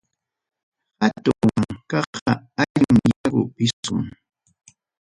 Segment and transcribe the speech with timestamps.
[1.01, 4.01] Hatun ankaqa, allin yaku pisqum.